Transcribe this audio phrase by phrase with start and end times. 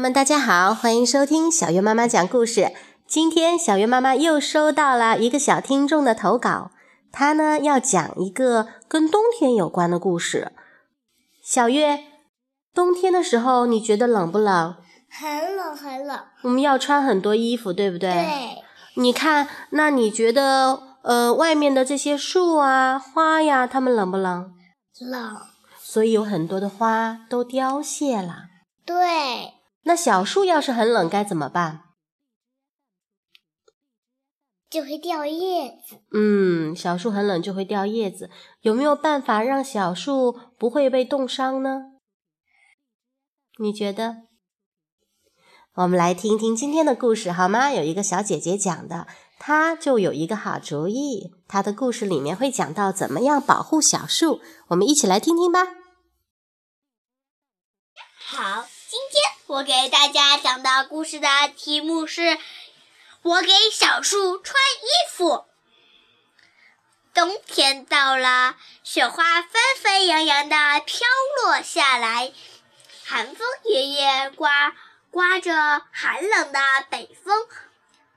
[0.00, 2.72] 们，大家好，欢迎收听小月妈妈讲故事。
[3.06, 6.70] 今天小月妈妈又收到了一个小听众的投稿，
[7.10, 10.52] 他呢要讲一个跟冬天有关的故事。
[11.42, 12.04] 小月，
[12.72, 14.76] 冬天的时候你觉得冷不冷？
[15.10, 16.20] 很冷很冷。
[16.42, 18.10] 我们要穿很多衣服，对不对？
[18.10, 18.62] 对。
[18.94, 24.54] 你看，那你觉得呃，外面的这些树啊、花呀，它们冷不冷？
[25.00, 25.36] 冷。
[25.78, 28.44] 所以有很多的花都凋谢了。
[28.86, 29.61] 对。
[29.84, 31.80] 那小树要是很冷该怎么办？
[34.70, 36.00] 就会掉叶子。
[36.12, 38.30] 嗯，小树很冷就会掉叶子。
[38.60, 41.92] 有没有办法让小树不会被冻伤呢？
[43.58, 44.22] 你觉得？
[45.74, 47.70] 我们来听听今天的故事好吗？
[47.70, 49.06] 有一个小姐姐讲的，
[49.38, 51.34] 她就有一个好主意。
[51.46, 55.64] 她的故事里面会讲到怎么样保护小树，我们一起来听听吧。
[58.24, 58.68] 好。
[58.92, 59.21] 今天
[59.52, 62.38] 我给大家讲的故事的题目是：
[63.20, 65.44] 我给小树穿衣服。
[67.12, 71.06] 冬天到了，雪花纷纷扬扬的飘
[71.44, 72.32] 落下来，
[73.04, 74.74] 寒风爷爷刮
[75.10, 76.58] 刮着寒冷的
[76.88, 77.46] 北风。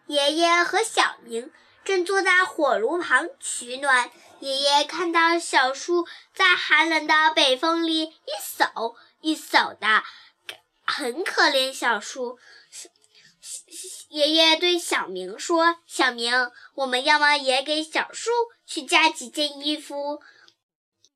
[0.07, 1.51] 爷爷和小明
[1.83, 4.09] 正坐在火炉旁取暖。
[4.39, 10.01] 爷爷看到小树在寒冷的北风里一扫一扫的。
[10.85, 12.39] 很可怜，小树。
[14.09, 16.31] 爷爷对小明说：“小明，
[16.75, 18.31] 我们要么也给小树
[18.65, 20.21] 去加几件衣服。”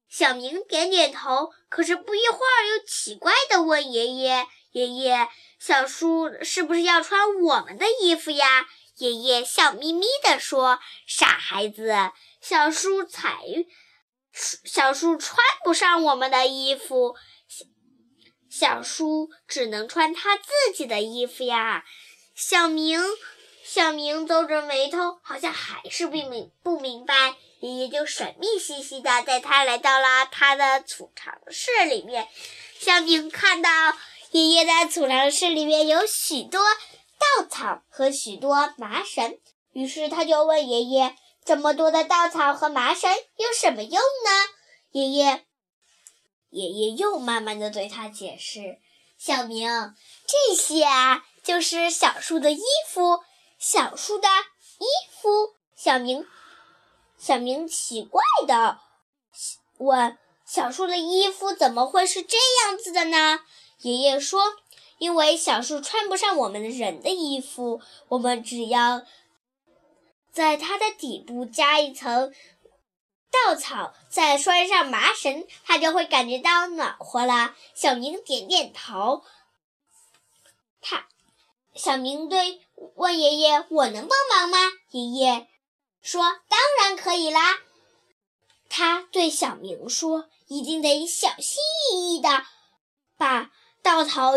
[0.09, 5.27] 小明点点头，可是不一会儿又奇怪地问爷爷：“爷爷，
[5.59, 11.95] 小树是不是要穿我们的衣服呀？”爷爷笑眯眯地说：“傻孩子，
[12.41, 13.39] 小树才，
[14.33, 17.15] 小树穿不上我们的衣服。”
[18.49, 21.85] 小叔只能穿他自己的衣服呀。
[22.35, 22.99] 小明，
[23.63, 27.35] 小明皱着眉头，好像还是不明不明白。
[27.59, 32.27] 爷爷就神秘兮兮的带他来到了他的储藏室里面。
[32.79, 33.69] 小明看到
[34.31, 36.61] 爷爷的储藏室里面有许多
[37.37, 39.37] 稻草和许多麻绳，
[39.73, 44.31] 于是他就问爷爷：“这么多的稻草和麻绳有什么用呢？”
[44.91, 45.45] 爷爷。
[46.49, 48.79] 爷爷又慢慢的对他解释
[49.17, 49.69] ：“小明，
[50.25, 53.19] 这些啊，就是小树的衣服。
[53.59, 54.27] 小树的
[54.79, 54.85] 衣
[55.21, 56.25] 服。”小明，
[57.17, 58.79] 小明奇怪的
[59.77, 63.41] 问：“小树的衣服怎么会是这样子的呢？”
[63.81, 64.41] 爷爷说
[64.97, 67.79] ：“因为小树穿不上我们人的衣服，
[68.09, 69.03] 我们只要
[70.31, 72.33] 在它的底部加一层。”
[73.45, 77.55] 稻草再拴上麻绳，他就会感觉到暖和了。
[77.73, 79.23] 小明点点头。
[80.81, 81.07] 他，
[81.73, 82.61] 小明对
[82.95, 84.57] 问爷爷：“我能帮忙吗？”
[84.91, 85.47] 爷爷
[86.01, 87.59] 说：“当然可以啦。”
[88.69, 92.45] 他对小明说：“一定得小心翼翼的
[93.17, 93.51] 把
[93.81, 94.33] 稻草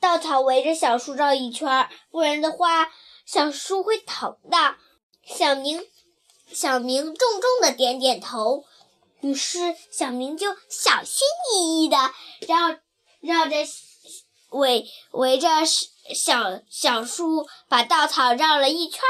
[0.00, 2.90] 稻草围着小树绕一圈，不然的话，
[3.24, 4.76] 小树会疼的。”
[5.24, 5.86] 小明。
[6.52, 8.64] 小明重重的点点头，
[9.20, 11.96] 于是小明就小心翼翼的
[12.40, 12.78] 绕
[13.20, 13.56] 绕着
[14.50, 15.48] 围围着
[16.14, 19.00] 小小树把稻草绕了一圈。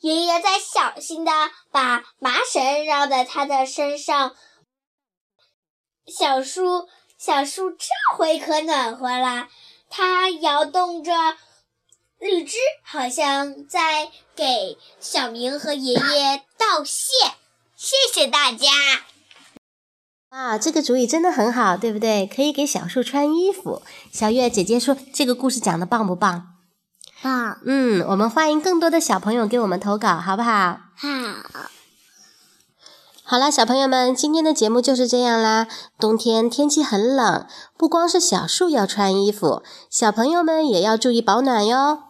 [0.00, 1.32] 爷爷在小心的
[1.70, 4.36] 把麻绳绕在他的身上。
[6.06, 6.86] 小树
[7.18, 9.48] 小树这回可暖和了，
[9.90, 11.12] 它摇动着。
[12.18, 17.12] 绿枝好像在给小明和爷爷道谢，
[17.76, 18.68] 谢谢大家。
[20.30, 22.26] 啊，这个主意真的很好，对不对？
[22.26, 23.82] 可以给小树穿衣服。
[24.12, 26.54] 小月姐姐说，这个故事讲的棒不棒？
[27.22, 27.58] 棒。
[27.64, 30.80] 嗯，我们欢迎更多的小朋友给我们投稿，好不好？
[30.96, 31.70] 好。
[33.22, 35.68] 好啦，小朋友们，今天的节目就是这样啦。
[35.98, 37.46] 冬天天气很冷，
[37.76, 42.05] 不光是小树要穿衣服，小朋友们也要注意保暖哟。